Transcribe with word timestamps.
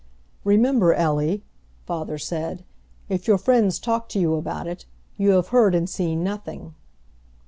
"Remember, 0.43 0.95
Ellie," 0.95 1.43
father 1.85 2.17
said, 2.17 2.63
"if 3.07 3.27
your 3.27 3.37
friends 3.37 3.77
talk 3.77 4.09
to 4.09 4.19
you 4.19 4.33
about 4.33 4.65
it, 4.65 4.87
you 5.15 5.29
have 5.33 5.49
heard 5.49 5.75
and 5.75 5.87
seen 5.87 6.23
nothing." 6.23 6.73